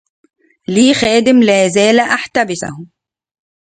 [0.67, 2.85] لي خادم لا أزال أحتسبه